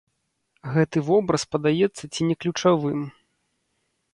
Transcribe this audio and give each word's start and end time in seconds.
Гэты 0.77 1.03
вобраз 1.09 1.43
падаецца 1.55 2.03
ці 2.13 2.21
не 2.31 2.35
ключавым. 2.45 2.99